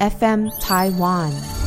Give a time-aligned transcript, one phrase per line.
[0.00, 1.63] FM Taiwan。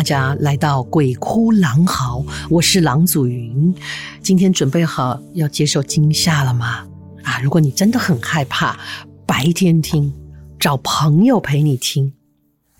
[0.00, 3.74] 大家来到《鬼哭狼嚎》，我是郎祖云。
[4.22, 6.86] 今天准备好要接受惊吓了吗？
[7.22, 8.78] 啊，如果你真的很害怕，
[9.26, 10.10] 白天听，
[10.58, 12.14] 找朋友陪你听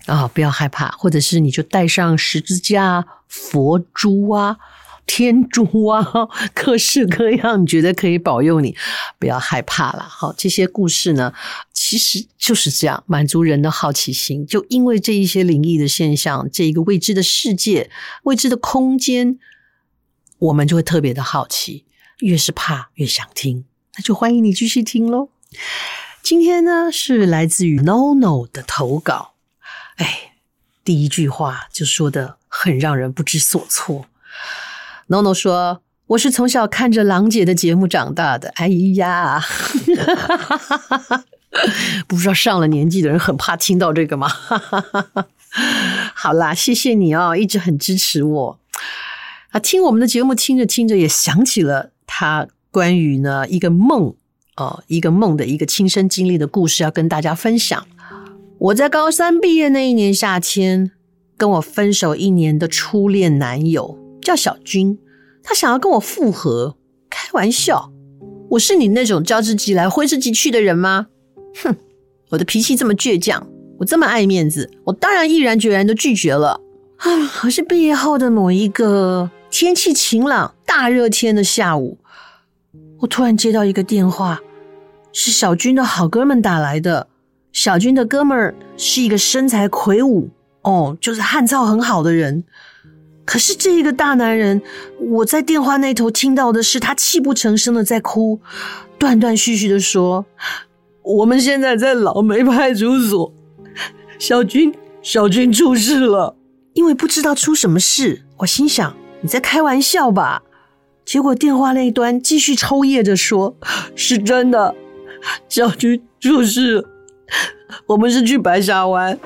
[0.07, 4.57] 啊，不要害怕，或者是你就带上十字架、佛珠啊。
[5.07, 6.07] 天珠啊，
[6.55, 8.75] 各式各样，你觉得可以保佑你，
[9.19, 10.01] 不要害怕了。
[10.01, 11.33] 好，这些故事呢，
[11.91, 14.47] 其实就是这样，满足人的好奇心。
[14.47, 17.91] 就因为这一些灵异的现象，这一个未知的世界、
[18.23, 19.37] 未知的空间，
[20.37, 21.83] 我们就会特别的好奇。
[22.19, 23.65] 越是怕，越想听，
[23.97, 25.31] 那就欢迎你继续听喽。
[26.23, 29.33] 今天呢，是来自于 NONO 的投稿。
[29.97, 30.35] 哎，
[30.85, 34.05] 第一句话就说得很让人不知所措。
[35.09, 38.47] NONO 说：“我是从小看着郎姐的节目长大的。
[38.55, 39.43] 哎呀，
[42.07, 44.29] 不知道上了年纪的人很怕听到这个吗？
[46.13, 48.59] 好啦，谢谢你哦，一直很支持我
[49.49, 49.59] 啊。
[49.59, 54.15] 听我们的节目，听着听着也想起了他关于呢一个梦
[54.57, 57.85] 哦，一个梦的一个亲身经历的故事，要跟大家分享。
[58.59, 60.91] 我在高三毕业那一年夏天，
[61.35, 64.99] 跟我分手一年的初恋男友。”叫小军，
[65.43, 66.77] 他想要跟我复合，
[67.09, 67.91] 开玩笑，
[68.51, 71.07] 我是你那种招之即来挥之即去的人吗？
[71.63, 71.75] 哼，
[72.29, 73.47] 我的脾气这么倔强，
[73.79, 76.61] 我这么爱面子，我当然毅然决然的拒绝了。
[76.97, 81.97] 啊，可是毕业后的某一个天气晴朗、大热天的下午，
[82.99, 84.39] 我突然接到一个电话，
[85.11, 87.07] 是小军的好哥们打来的。
[87.51, 90.29] 小军的哥们儿是一个身材魁梧，
[90.61, 92.45] 哦，就是汉草很好的人。
[93.25, 94.61] 可是这一个大男人，
[94.99, 98.39] 我在电话那头听到的是他泣不成声的在哭，
[98.97, 100.25] 断断续续的说
[101.03, 103.33] ：“我们现在在老梅派出所，
[104.19, 106.35] 小军，小军出事了。”
[106.73, 110.41] 因为不知道出什么事，我心想你在开玩笑吧？
[111.03, 113.57] 结果电话那一端继续抽噎着说
[113.93, 114.73] ：“是真的，
[115.49, 116.89] 小军出事了。
[117.87, 119.19] 我们是去白沙湾，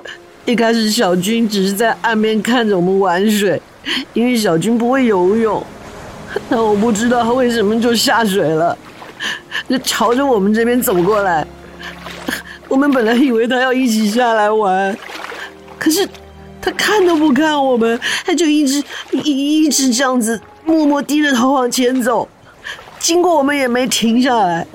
[0.45, 3.61] 一开始小军只是在岸边看着我们玩水。”
[4.13, 5.63] 因为小军不会游泳，
[6.49, 8.75] 但我不知道他为什么就下水了，
[9.69, 11.45] 就朝着我们这边走过来。
[12.67, 14.97] 我们本来以为他要一起下来玩，
[15.77, 16.07] 可是
[16.61, 22.27] 他看都不看我们，他就一直一一直这样子默默低着头往前走，
[22.99, 24.65] 经过我们也没停下来。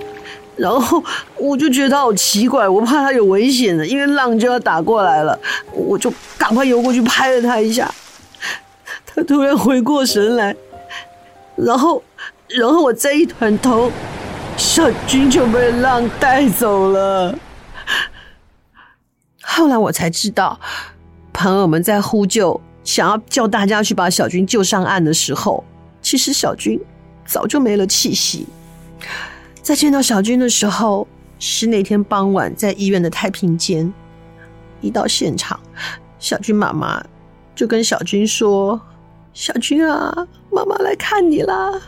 [0.57, 1.03] 然后
[1.39, 5.39] 我就觉得他好奇怪，我怕他有危险的，因为浪就要打过来了，
[5.73, 7.91] 我就赶快游过去拍了他一下。
[9.07, 10.55] 他突然回过神来，
[11.57, 12.03] 然后，
[12.49, 13.91] 然后我再一转头，
[14.61, 17.35] 小军就被浪带走了。
[19.41, 20.61] 后来我才知道，
[21.33, 25.65] 朋友们在呼救，想要叫大家去把小军救上岸的时候，
[26.03, 26.79] 其实小军
[27.25, 28.47] 早就没了气息。
[29.63, 33.91] 在见到小军的时候，是那天傍晚在医院的太平间。
[34.83, 35.59] 一到现场，
[36.19, 37.03] 小军妈妈
[37.55, 38.79] 就跟小军说。
[39.33, 40.15] 小军啊，
[40.53, 41.81] 妈妈来看你啦！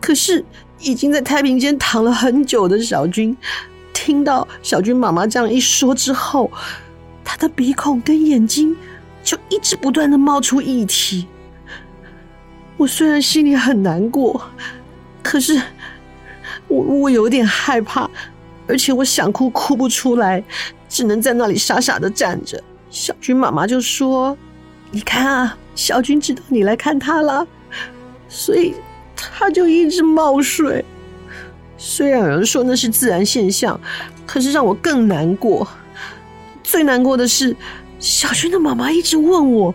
[0.00, 0.44] 可是
[0.80, 3.36] 已经在太平间躺了很久的小军，
[3.92, 6.50] 听到小军妈妈这样一说之后，
[7.24, 8.76] 他的鼻孔跟眼睛
[9.22, 11.26] 就一直不断的冒出液体。
[12.76, 14.42] 我虽然心里很难过，
[15.22, 15.60] 可是
[16.66, 18.08] 我我有点害怕，
[18.66, 20.42] 而且我想哭哭不出来，
[20.88, 22.62] 只能在那里傻傻的站着。
[22.88, 24.36] 小军妈妈就说
[24.90, 27.46] ：“你看啊。”小军知道你来看他了，
[28.28, 28.74] 所以
[29.32, 30.84] 他就一直冒水。
[31.76, 33.80] 虽然有人说那是自然现象，
[34.26, 35.66] 可是让我更难过。
[36.62, 37.56] 最难过的是，
[37.98, 39.74] 小军的妈妈一直问我，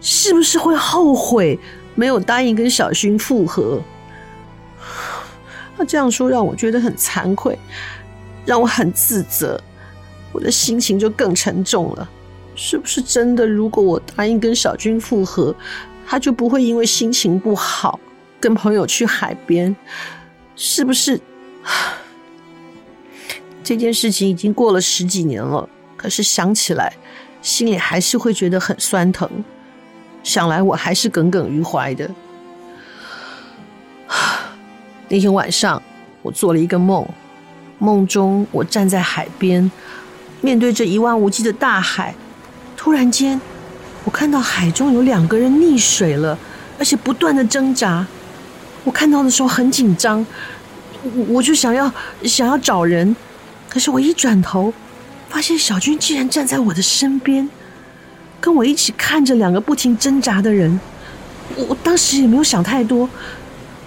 [0.00, 1.58] 是不是会后悔
[1.94, 3.80] 没有答应跟小军复合。
[5.76, 7.58] 他这样说让我觉得很惭愧，
[8.46, 9.60] 让我很自责，
[10.32, 12.08] 我的心情就更沉重了。
[12.54, 13.46] 是不是真的？
[13.46, 15.54] 如果我答应跟小军复合，
[16.06, 17.98] 他就不会因为心情不好
[18.42, 19.74] 跟朋友去海边？
[20.56, 21.20] 是不是？
[23.62, 26.92] 这件事情已经过了十几年了，可是想起来，
[27.40, 29.30] 心里还是会觉得很酸疼。
[30.24, 32.10] 想来我还是耿耿于怀的。
[35.08, 35.80] 那天晚上，
[36.22, 37.08] 我做了一个梦，
[37.78, 39.70] 梦中我站在海边，
[40.40, 42.12] 面对着一望无际的大海。
[42.76, 43.40] 突然间，
[44.04, 46.36] 我看到海中有两个人溺水了，
[46.80, 48.04] 而且不断的挣扎。
[48.84, 50.24] 我看到的时候很紧张，
[51.02, 51.92] 我我就想要
[52.24, 53.14] 想要找人，
[53.68, 54.72] 可是我一转头，
[55.28, 57.48] 发现小军竟然站在我的身边。
[58.40, 60.80] 跟我一起看着两个不停挣扎的人，
[61.54, 63.08] 我我当时也没有想太多。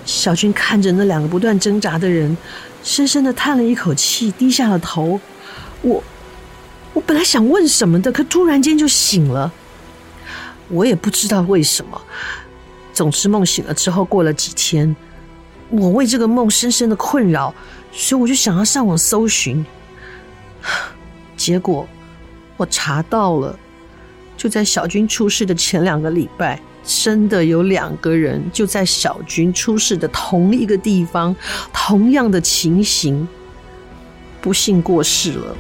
[0.06, 2.38] 小军看着那两个不断挣扎的人，
[2.82, 5.20] 深深的叹了一口气，低下了头。
[5.82, 6.02] 我
[6.94, 9.52] 我本来想问什么的，可突然间就醒了。
[10.70, 12.02] 我也不知道为什么。
[12.96, 14.96] 总之，梦醒了之后，过了几天，
[15.70, 17.54] 我为这个梦深深的困扰，
[17.92, 19.64] 所以我就想要上网搜寻。
[21.38, 21.88] 结果
[22.58, 23.60] 我查到了。
[24.38, 31.34] 就在小军出事的前两个礼拜，真的有两个人就在小军出事的同一个地方，
[31.72, 33.26] 同样的情形，
[34.42, 35.56] 不幸过世了。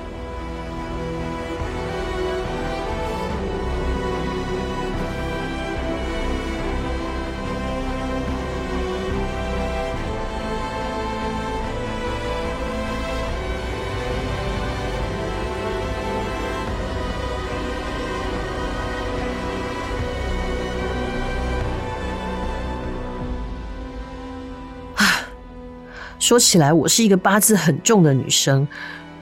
[26.25, 28.67] 说起来，我是一个八字很重的女生，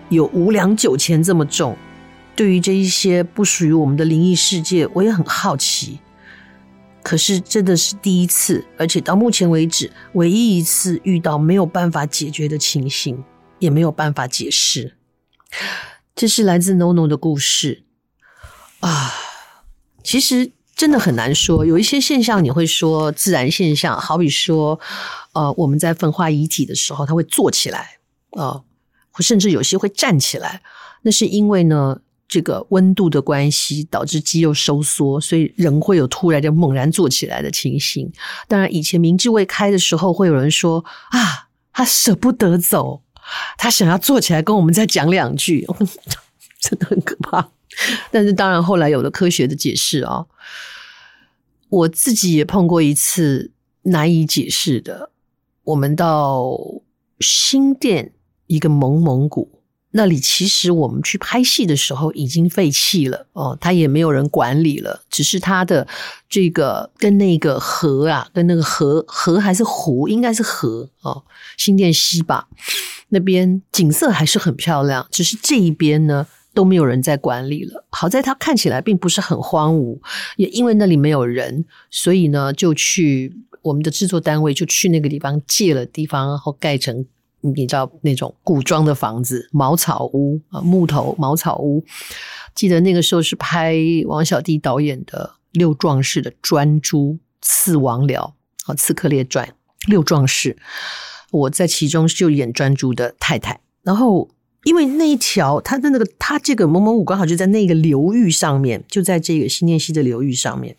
[0.08, 1.76] 有五两九钱这么重。
[2.34, 6.00] 对于这一些不属于我们的灵异世界，我也很好奇。
[7.02, 13.22] 可是真的是第一次，而且到目前为止，唯一一次遇到没有办法解决的情形，
[13.60, 14.96] 也没有办法解释。
[16.16, 17.84] 这是来自 NoNo 的故事
[18.80, 19.14] 啊。
[20.02, 24.80] 其实真的很难说，有一些现象你会说自然现象，好比说。
[25.33, 27.97] 呃，我们在焚化遗体的时候，他会坐起来，
[28.31, 28.63] 呃，
[29.19, 30.62] 甚至有些会站起来。
[31.01, 38.12] 那是因为呢，这个温度的关系导致肌肉收缩，所以人会有突然就猛然坐起来的情形。
[38.47, 43.01] 当然，以前民智未开的时候，会有人说啊，他舍不得走，
[43.57, 45.68] 他想要坐起来跟我们再讲两句，
[46.62, 47.50] 真的很可怕。
[48.12, 50.25] 但是，当然后来有了科学的解释啊，
[51.69, 53.51] 我自己也碰过一次
[53.81, 55.09] 难以解释的。
[55.63, 56.57] 我们到
[57.19, 58.13] 新店
[58.48, 59.62] 一个蒙蒙古
[59.95, 65.88] 那里，其实我们去拍戏的时候已经废弃了哦，它也没有人管理了，只是它的
[66.27, 71.24] 这个跟那个河啊，跟那个河河还是湖，应该是河哦，
[71.57, 72.48] 新店西吧，
[73.09, 76.25] 那边景色还是很漂亮，只是这一边呢
[76.56, 77.86] 都没有人在管理了。
[77.92, 80.00] 好在它看起来并不是很荒芜，
[80.38, 83.38] 也因为那里没有人，所以呢就去。
[83.63, 87.06] 我们的制作单位就去那个地方借了地方，然后盖成
[87.42, 91.83] 你知道那种古装的房子，茅草屋啊，木头茅草屋。
[92.54, 93.75] 记得那个时候是拍
[94.06, 98.33] 王小弟导演的《六壮士》的专诸刺王僚
[98.65, 99.48] 啊，《刺客列传》
[99.88, 100.56] 六壮士，
[101.31, 103.59] 我在其中就演专诸的太太。
[103.81, 104.30] 然后
[104.63, 110.78] 因为那一条他的那个他这个蒙蒙古刚好就在那个流域上面，就在这个新店溪的流域上面。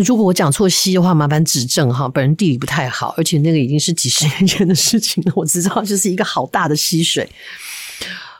[0.00, 2.08] 如果我讲错溪的话，麻烦指正哈。
[2.08, 5.32] 本人地理不太好，而且那个已经是几十年前的事情了。
[5.36, 7.28] 我知道就是一个好大的溪水。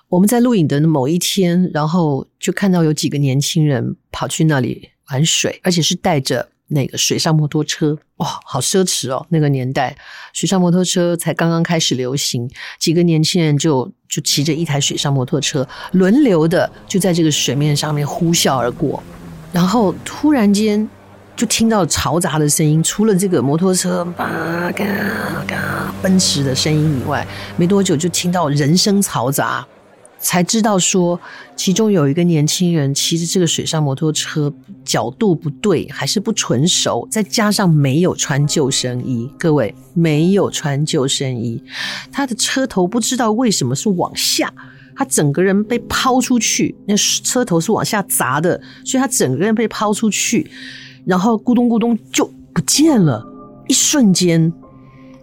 [0.08, 7.98] 我们在录影的某一天，然后就看到有几个年轻人跑去那里玩水，而且是带着那个水上摩托车。
[8.16, 9.26] 哇，好奢侈哦！
[9.28, 9.94] 那个年代，
[10.32, 19.02] 水上摩托车才刚刚开始流行，几个年轻人就就骑着一台水上摩托车，轮流的就在这个水面上面呼啸而过，
[19.52, 20.88] 然后突然间。
[21.34, 24.84] 就听到嘈杂的声音，除了这个摩托车吧嘎
[25.46, 29.66] 嘎奔驰的声音以外，没多久就听到人声嘈杂，
[30.20, 31.18] 才知道说
[31.56, 34.52] 其中有一个年轻人骑着这个水上摩托车
[34.84, 41.62] 角度不对，还是不纯熟，再加上没有穿救生衣，各位没有穿救生衣，
[42.12, 44.52] 他的车头不知道为什么是往下，
[44.94, 50.48] 他整个人被抛出去，那车头是往下砸的，所以他整个人被抛出去。
[51.04, 53.26] 然后咕咚咕咚就不见了，
[53.68, 54.52] 一瞬间，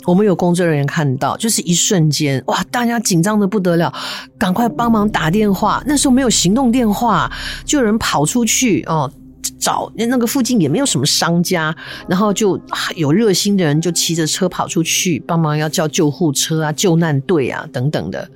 [0.05, 2.63] 我们有工作人员看到，就是一瞬间，哇！
[2.71, 3.93] 大家紧张的不得了，
[4.37, 5.81] 赶快帮忙打电话。
[5.85, 7.31] 那时候没有行动电话，
[7.65, 9.11] 就有人跑出去哦，
[9.59, 11.75] 找那个附近也没有什么商家，
[12.07, 12.59] 然后就
[12.95, 18.29] 有热心的人就骑着车跑出去帮忙，要叫救护车啊、救难队啊等等的。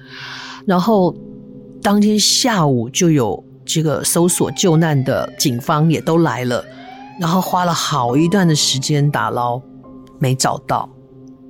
[0.65, 1.13] 然后
[1.81, 6.63] 当天下午就有这个搜索救难的警方也都来了，
[7.19, 9.61] 然后花了好一段的时间打捞，
[10.19, 10.89] 没找到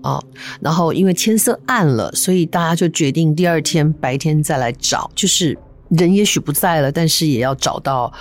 [0.02, 0.22] 啊。
[0.62, 5.58] 然后因为天色暗了，所以大家就决定第二天白天再来找，就是
[5.90, 8.12] 人也许不在了，但是也要找到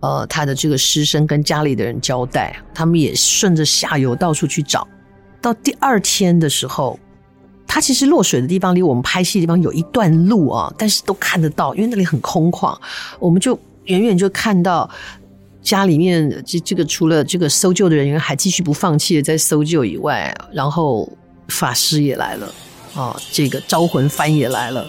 [0.00, 2.56] 呃他的这个尸身跟家里的人交代。
[2.74, 4.86] 他们也顺着下游到处去找，
[5.40, 6.98] 到第二天的时候。
[7.72, 12.76] 他其实落水的地方离我们拍戏的地方有一段路啊，但是都看得到，因为那里很空旷，
[13.20, 14.90] 我们就远远就看到
[15.62, 21.08] 家里面这这个除了这个搜救的人员还继续不放弃的在搜救以外，然后
[21.48, 22.54] 法师也来了
[22.94, 24.82] 啊，这个招魂幡也来了，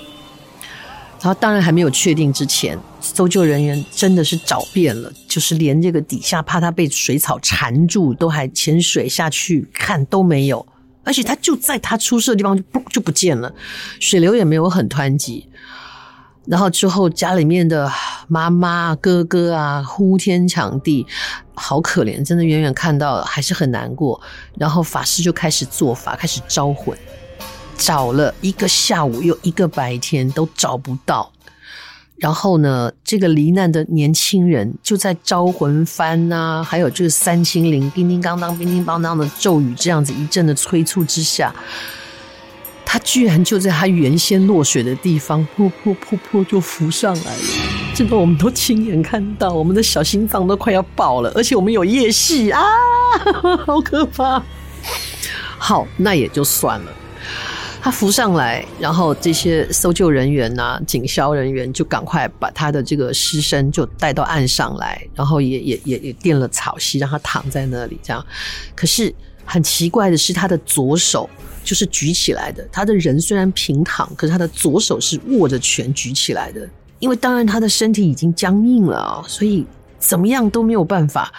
[1.20, 10.66] 然后当然还没有确定之前，搜救人员真的是找遍了，就是连这个底下怕他被水草缠住，都还潜水下去看都没有。
[11.04, 13.52] 而且他就在他出事的地方就不就不见了，
[14.00, 15.48] 水流也没有很湍急。
[16.46, 17.90] 然后之后家里面的
[18.28, 21.06] 妈妈哥哥啊呼天抢地，
[21.54, 24.20] 好可怜，真的远远看到还是很难过。
[24.58, 26.98] 然后法师就开始做法，开始招魂，
[27.78, 31.32] 找了一个下午又一个白天都找不到。
[32.18, 41.52] 然后呢，这个罹难的年轻人就在招魂幡啊，还有这个三清灵叮叮当当、叮叮当当的咒语这样子一阵的催促之下，
[42.92, 47.44] 他居然就在他原先落水的地方，噗噗噗噗就浮上来了。
[47.96, 52.62] 真的我们都亲眼看到，我们的小心脏都快要爆了，而且我们有夜戏啊，
[53.66, 54.44] 好可怕。
[55.58, 56.92] 好，那也就算了。
[57.82, 67.98] 他浮上来，然后这些搜救人员呐、警消人员就赶快把他的这个尸身就带到岸上来，然后也也也也垫了草席，让他躺在那里。
[68.04, 68.24] 这样，
[68.76, 71.30] 可是很奇怪的是，他的左手
[71.64, 72.68] 就是举起来的。
[72.72, 76.68] 他的人虽然平躺，可是他的左手是握着拳举起来的，
[77.00, 79.66] 因为当然他的身体已经僵硬了，所以
[80.00, 81.32] 怎么样都没有办法，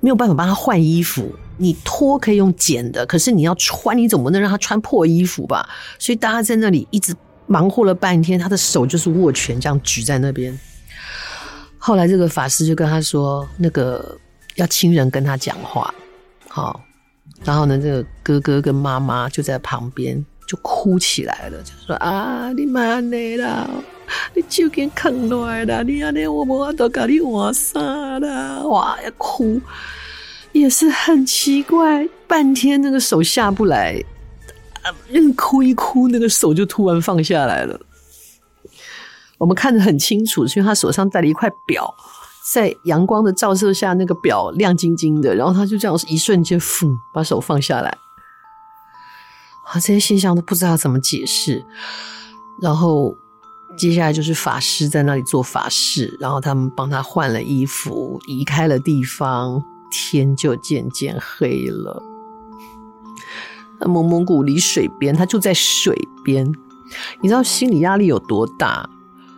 [0.00, 1.34] 没有办法帮他换衣服。
[1.56, 5.68] 你脱可以用剪的，可是你要穿，你总不能让他穿破衣服吧？
[6.00, 7.14] 所以大家在那里一直
[7.46, 10.58] 忙活了半天，他的手就是握拳这样举在那边。
[11.78, 14.18] 后来这个法师就跟他说：“那个
[14.56, 15.94] 要亲人跟他讲话。”
[16.48, 16.82] 好，
[17.44, 23.68] 然后呢，这个哥哥跟妈妈就在旁边就哭起来了，就说：“啊，你妈呢啦？
[24.34, 29.60] 你就给啃来了，你阿那我我都搞你换衫啦，哇，要哭。”
[30.52, 34.00] 也是很奇怪，半天那个手下不来，
[34.82, 34.88] 啊，
[35.36, 37.80] 哭一哭，那个手就突然放下来了。
[39.36, 41.92] 我们看得很清楚，是因为他手上戴了一块表，
[42.52, 47.88] 在阳光的照射下，那个表亮晶晶的，然后他就这样一瞬间，噗，把手放下来。
[49.66, 51.64] 啊，这些现象都不知道怎么解释。
[52.60, 53.16] 然后
[53.76, 59.62] 接下来就是法师在那里做法事，然后他们帮他换了衣服，移开了地方。
[59.96, 62.02] 天就渐渐黑了。
[63.78, 66.44] 那蒙蒙古离水边，他就在水边。
[67.20, 68.90] 你知道心理压力有多大？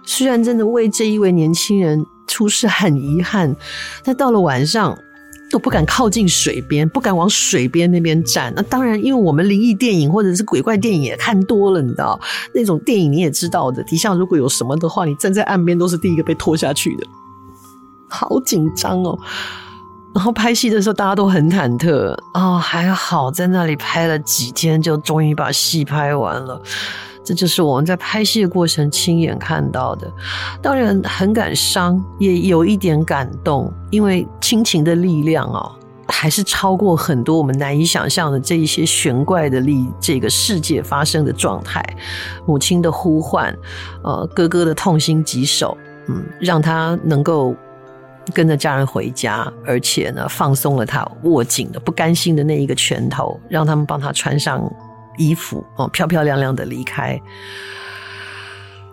[0.02, 3.54] 虽然真的为这一位年轻人出事很遗憾，
[4.04, 4.98] 但到了晚上
[5.50, 8.52] 都不敢靠近水边，不敢往水边那边站。
[8.56, 12.18] 那当然，因为我们灵异电影或者是鬼怪电影也看多了，你知道
[12.52, 13.82] 那种电影你也知道的。
[13.84, 17.06] 底下如果有什么的话，你站在岸边都是第一个被拖下去的，
[18.08, 19.18] 好紧张哦。
[20.14, 26.60] 然后拍戏的时候，大家都很忐忑哦，还好在那里拍了几天，就终于把戏拍完了。
[27.26, 30.08] 这就是我们在拍戏的过程亲眼看到的，
[30.62, 35.72] 当然很感伤，也有一点感动，因为亲情的力量哦，
[36.06, 41.84] 还是超过很多我们难以想象的这一些玄怪的力，这个世界发生的状态。
[42.46, 43.52] 母亲的呼唤，
[44.04, 45.76] 呃，哥哥的痛心疾首，
[46.08, 47.54] 嗯，让他能够。
[48.34, 54.68] 跟着家人回家，而且呢，放松了他握紧的不甘心的那一个拳头，让他们帮他穿上
[55.16, 57.20] 衣服，哦，漂漂亮亮的离开。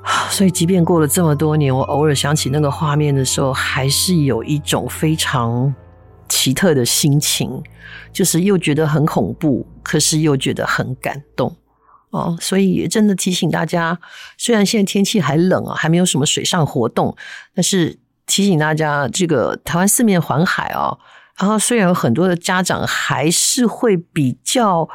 [0.30, 5.74] 所以，即便过了这么多年，我偶尔想起那个画面的时候，还是有一种非常
[6.28, 7.62] 奇特的心情，
[8.12, 11.56] 就是又觉得很恐怖，可是又觉得很感动。
[12.10, 14.00] 哦，所以真的提醒大家，
[14.38, 17.16] 虽然现在天气还冷啊，还没有什么水上活动，
[17.56, 18.00] 但是。
[18.26, 20.98] 提醒大家，这个台湾四面环海哦，
[21.38, 24.88] 然后虽然有很多的家长还是会比较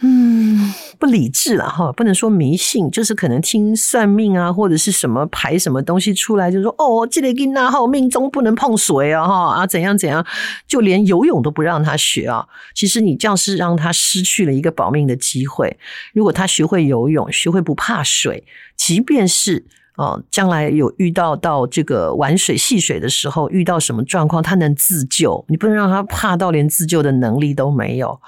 [0.00, 10.26] 嗯，不理智了哈，不能说迷信，就是可能听算命啊，或者是什么排什么东西出来，就说哦，这个囡仔哈命中不能碰水啊哈啊怎样怎样，
[10.66, 12.44] 就连游泳都不让他学啊。
[12.74, 15.78] 其实你这样是让他失去了一个保命的机会。
[16.12, 18.44] 如果他学会游泳，学会不怕水，
[18.76, 19.64] 即便是。
[19.96, 28.20] 哦，将来有遇到到这个玩水戏水的时候，遇到什么状况，他能自救，你不能让他怕到连自救的能力都没有。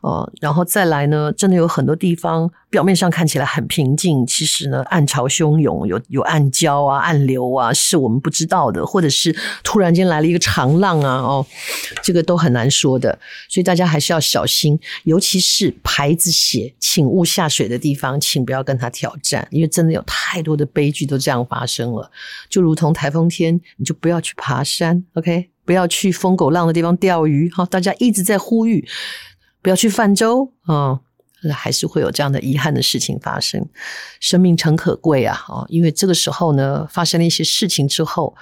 [0.00, 11.44] 哦，然后再来呢，真的有很多地方表面上看起来很平静，其实呢暗潮汹涌，有有暗礁啊、暗流啊，是我们不知道的，或者是突然间来了一个长浪啊，哦，
[12.02, 22.08] 这个都很难说的，所以大家还是要小心，尤其是牌子写“请勿下水”的地方，请不要跟他挑战，因为真的有太多的悲剧都这样发生了，
[22.48, 28.86] 就如同台风天，你就不要去爬山，OK，不要去疯狗浪的地方钓鱼，好，大家一直在呼吁。
[29.62, 31.00] 不要去泛舟啊，
[31.52, 33.66] 还是会有这样的遗憾的事情发生。
[34.20, 38.34] 生命诚可贵啊，哦，因为这个时候呢，发生了一些事情之后，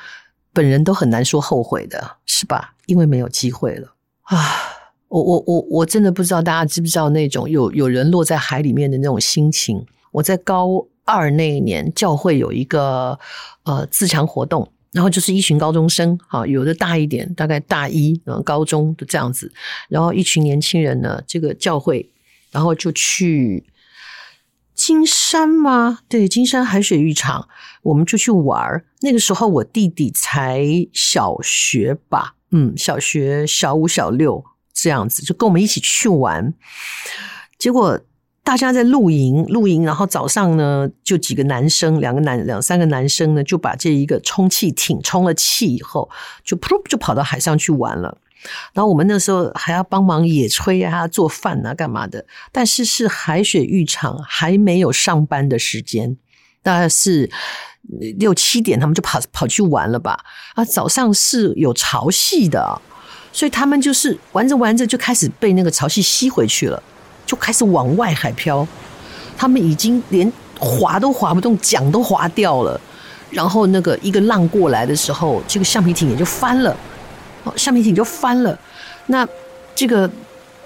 [0.53, 2.75] 本人都很难说后悔的，是吧？
[2.87, 4.39] 因为没有机会了啊！
[5.09, 9.87] 我我我我真的不知道大家知不知道那种有有人落在海里面的那种心情。
[10.11, 13.19] 我在高二那一年，教会有一个
[13.63, 14.73] 呃自强活动。
[14.97, 19.53] 然后就是一群高中生，哈，有的大一点，大概大一，嗯，高中的这样子。
[19.91, 22.11] 然后一群年轻人呢，这个教会，
[22.51, 23.67] 然后就去
[24.75, 25.99] 金山吗？
[26.09, 27.47] 对，金山海水浴场，
[27.83, 28.83] 我们就去玩。
[29.03, 36.55] 那个时候我弟弟才小学吧，嗯，小学小五、小六这样子，就跟我们一起去玩。
[37.59, 38.01] 结果。
[38.47, 46.09] 大家在露营，露营，然后早上呢，就几个男生，两个男，两三个男生呢，就把这一个充气艇充了气以后，
[46.45, 48.19] 就噗就跑到海上去玩了。
[48.73, 52.25] 然后我们那时候还要帮忙野炊啊，做饭啊，干嘛的？
[52.53, 56.17] 但是是海水浴场还没有上班的时间，
[56.63, 57.29] 大概是
[58.17, 60.21] 六七点，他们就跑跑去玩了吧？
[60.55, 62.81] 啊，早上是有潮汐的，
[63.33, 66.81] 所以他们就是玩着玩着就开始被那个潮汐吸回去了。
[67.27, 68.67] 就开始往外海漂，
[69.37, 72.81] 他们已经连划都划不动，桨都划掉了。
[73.31, 76.75] 然后那个一个浪过来的时候，这个橡皮艇也就翻了。
[77.57, 78.59] 橡皮艇就翻了。
[79.07, 79.27] 那
[79.75, 80.09] 这个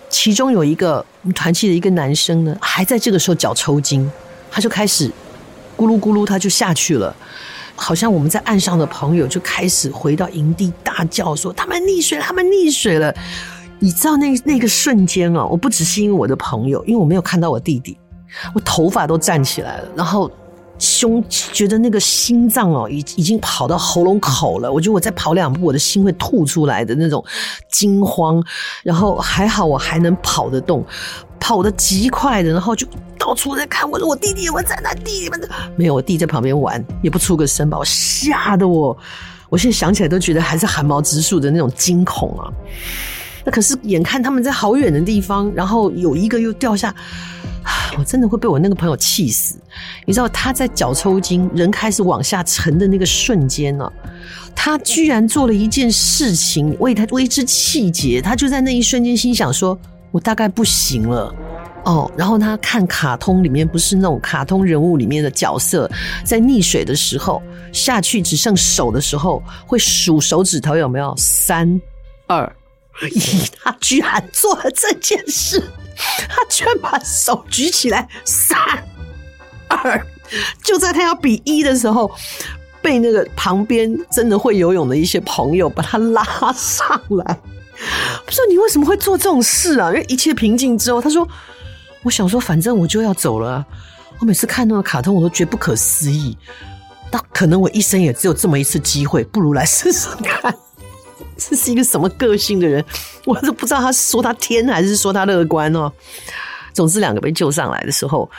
[0.08, 4.10] 其中有一个我们团契的一个男生呢，还在这个时候脚抽筋，
[4.50, 5.10] 他就开始
[5.76, 7.14] 咕噜咕噜，他就下去了。
[7.74, 13.14] 好像我们在岸上的朋友就开始回到营地大叫说：“他们溺水了，他们溺水了。”
[13.80, 17.98] 你知道那那个瞬间啊，我不只是因为我的朋友，因为我没有看到我弟弟，
[18.54, 20.30] 我头发都站起来了，然后
[20.78, 27.24] 胸觉得那个心脏哦，已已经跑到喉咙口了，我觉得我再跑两步，我的心会吐出来的那种
[27.70, 28.42] 惊慌。
[28.82, 30.84] 然后还好我还能跑得动，
[31.38, 32.86] 跑得极快的，然后就
[33.18, 34.94] 到处在看，我说我弟弟有没有在哪？
[34.94, 35.40] 弟弟们
[35.76, 38.96] 没有，我弟在旁边玩，也不出个声，把我吓得我，
[39.48, 42.52] 我现在想起来都觉得还是汗毛直竖的那种惊恐啊。
[43.44, 46.94] 那可是眼看他们在好远的地方，然后有一个又掉下，
[47.98, 49.56] 我真的会被我那个朋友气死。
[50.04, 53.90] 你知道他在脚抽筋，人开始往下沉的那个瞬间呢，
[54.54, 58.20] 他居然做了一件事情，为他为之气结。
[58.20, 59.78] 他就在那一瞬间心想说
[60.12, 61.34] ：“我大概不行了。”
[61.86, 65.90] 哦，然后他看卡通里面不是那种卡通人物里面的角色，
[66.22, 71.14] 在溺水的时候下去只剩手的时候会数手指头有没有？
[71.16, 71.80] 三
[72.26, 72.52] 二。
[73.00, 75.62] 咦，他居然做了这件事！
[76.28, 78.58] 他居然把手举起来，三
[79.68, 80.06] 二，
[80.62, 82.10] 就在他要比一的时候，
[82.82, 86.24] 被那个旁边真的会游泳的一些朋友把他拉
[86.54, 87.38] 上来。
[88.26, 89.88] 不说你为什么会做这种事啊？
[89.88, 91.26] 因为一切平静之后，他说
[92.02, 93.64] ：“我想说，反正我就要走了。
[94.18, 96.36] 我每次看那个卡通，我都觉得不可思议。
[97.10, 100.54] 那可能我一生也只有这么一次机会，不如来试试看。”
[101.40, 102.84] 这是一个什么个性的人？
[103.24, 105.90] 我都不知道他是说他天还是说他乐观哦。
[106.74, 108.30] 总之，两个被救上来的时候，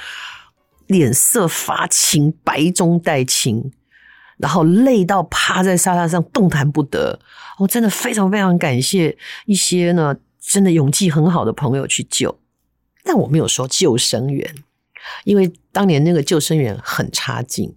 [0.85, 3.71] 脸色发青，白中带青，
[4.37, 7.19] 然后累到趴在沙发上动弹不得。
[7.57, 12.39] 我真的非常非常感谢一些呢，真的勇气很好的朋友去救。
[13.03, 14.55] 但我没有说救生员，
[15.23, 17.75] 因为当年那个救生员很差劲，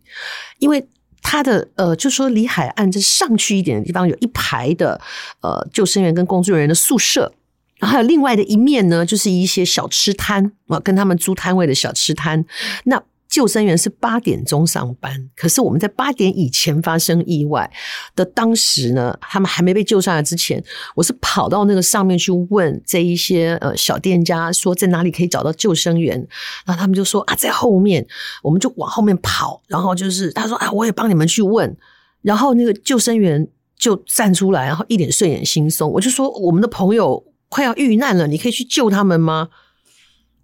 [0.58, 0.86] 因为。
[1.26, 5.00] 它的呃，就说离海岸这上去一点的地方，有一排的
[5.40, 7.32] 呃救生员跟工作人员的宿舍，
[7.80, 12.44] 然后还有另外的一面呢，就是一些小吃摊啊，跟他们租摊位的小吃摊。
[12.84, 13.02] 那
[13.34, 17.68] 救生员是八点钟上班，可是我们在八点以前发生意外
[18.14, 20.62] 的当时呢，他们还没被救上来之前，
[20.94, 26.16] 我是跑到那个上面去问这一些呃小店家说在哪里可以找到救生员，
[26.64, 28.06] 然后他们就说啊在后面，
[28.40, 31.76] 我们就往后面跑，然后就是他说啊我也帮你们去问，
[32.22, 39.48] 然后那个救生员就站出来，然后一脸睡眼惺忪，我就说我们的朋友快要遇难了，你可以去救他们吗？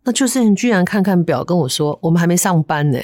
[0.04, 2.98] 那救生员居然看看表跟我说：“我们还没上班呢，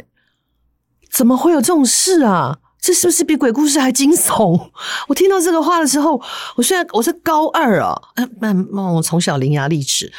[1.10, 2.58] 怎么会有这种事啊？
[2.80, 4.70] 这是不是比鬼故事还惊悚？”
[5.08, 6.20] 我听到这个话的时候，
[6.56, 8.00] 我现在我是高二啊，
[8.40, 10.12] 那那我从小伶牙俐齿，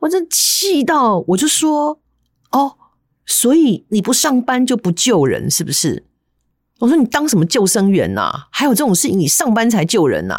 [0.00, 1.98] 我真气到我就说
[2.52, 2.76] ：“哦，
[3.26, 6.04] 所以你不上班就不救人是不是？”
[6.80, 8.46] 我说：“你当什么救生员呐？
[8.50, 10.38] 还有这种事情，你上班才救人呐？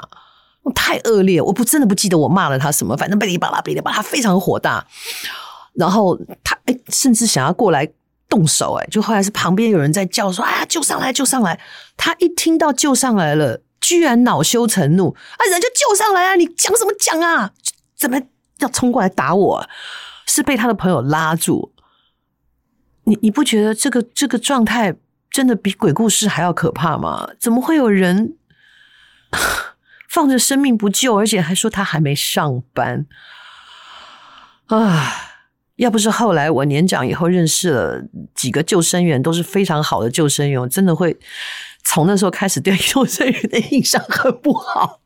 [0.64, 1.42] 我太恶劣！
[1.42, 4.88] 我不真的不记得我骂了他什么，反正哔哩吧啦哔哩吧啦，他非常火大。”
[5.74, 7.88] 然后他哎，甚至想要过来
[8.30, 11.60] 动手哎，就后来是旁边有人在叫说：“啊，救上来，救上来！”
[11.98, 15.42] 他一听到救上来了，居然恼羞成怒啊！
[15.50, 17.52] 人就救上来啊，你讲什么讲啊？
[17.96, 18.22] 怎么
[18.60, 19.70] 要冲过来打我？
[20.26, 21.74] 是被他的朋友拉住。
[23.04, 24.96] 你你不觉得这个这个状态
[25.30, 27.30] 真的比鬼故事还要可怕吗？
[27.40, 28.38] 怎么会有人
[30.10, 33.06] 放着生命不救，而且还说他还没上班
[34.68, 35.33] 啊？
[35.78, 38.04] 要不是后来我年长以后认识了
[38.36, 41.18] 几个救生员，都是非常好的救生员，我真的会
[41.84, 45.00] 从那时候开始对救生员的印象很不好。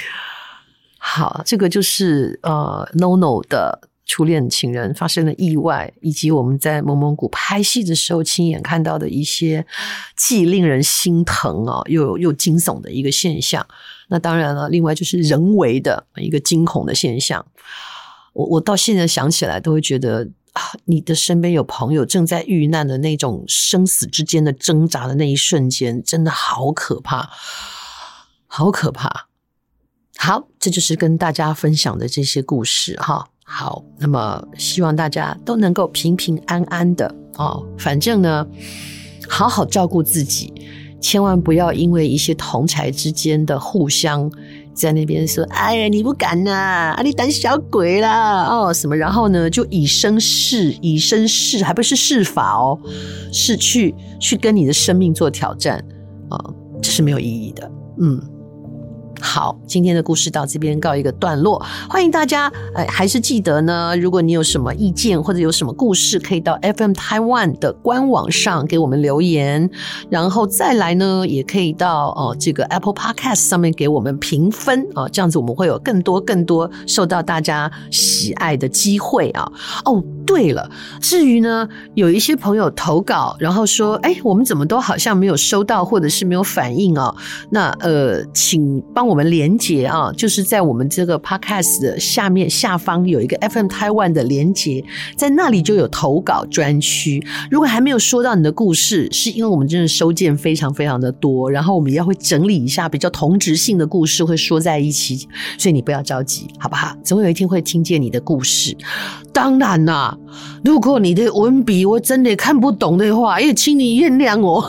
[0.98, 9.66] 好，这个就是呃，NONO 的初恋情人发生了意外，以及我们在蒙蒙古拍戏的时候亲眼看到的一些
[10.16, 13.66] 既令人心疼啊，又又惊悚的一个现象。
[14.08, 17.46] 那当然了，另外就是人为的一个惊恐的现象。
[18.38, 27.30] 我我到现在想起来都会觉得啊，你的身边有朋友正在遇难的那种生死之间的挣扎的那一瞬间，真的好可怕，
[28.46, 29.26] 好可怕。
[30.16, 33.28] 好，这就是跟大家分享的这些故事哈。
[33.44, 37.66] 好，那么希望大家都能够平平安安的哦。
[37.76, 38.46] 反正呢，
[39.28, 40.52] 好好照顾自己，
[41.00, 44.30] 千万不要因为一些同侪之间的互相。
[44.78, 48.96] 在那边说：“哎呀，你不敢呐，啊，你胆小鬼啦，哦，什么？
[48.96, 52.78] 然后呢，就以身试，以身试，还不是试法哦，
[53.32, 55.84] 是去去跟你的生命做挑战
[56.30, 56.38] 啊，
[56.80, 58.22] 这是没有意义的，嗯。”
[59.20, 61.64] 好，今天的故事到这边告一个段落。
[61.88, 69.68] 欢迎大家，呃，还是记得呢，如果你有什么意见或者有什么故事，可以到 FM Taiwan 的官网上给我们留言。
[70.08, 79.50] 然后再来呢，也可以到哦这个 Apple Podcast 上面给我们评分啊，这样子我们会有更多更多受到大家喜爱的机会啊。
[79.84, 87.12] 哦，对了，至于呢，有一些朋友投稿，然后说，哎，我们怎么都好像没有收到，或者是没有反应哦。
[87.50, 89.08] 那呃，请帮。
[89.08, 94.84] 我们连接啊，就是在我们这个 podcast 的下面下方有一个 FM Taiwan 的连接，
[95.16, 97.26] 在那里就有投稿专区。
[97.50, 106.94] 如果还没有说到你的故事，是因为我们真的收件非常非常的多，然后我们也会整理一下比较同质性的故事，会说在一起，所以你不要着急，好不好？
[107.02, 108.76] 总有一天会听见你的故事。
[109.32, 110.17] 当然啦，
[110.64, 114.62] 如果你的文笔我真的看不懂的话，也请你原谅我。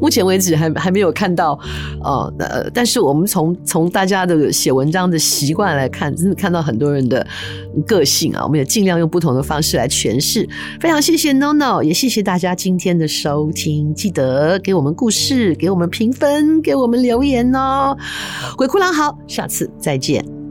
[0.00, 1.58] 目前为止还还没有看到，
[2.02, 7.26] 呃，但是我们从从大家的写文章的习惯来看，真的看到很多人的
[7.86, 10.48] 个性啊，我们也尽量用不同的方式来诠释。
[10.80, 17.96] 非常谢谢 NONO，也谢谢大家今天的收听，记得给我们故事，给我们评分，给我们留言哦。
[18.56, 20.45] 鬼哭狼嚎，下次再见。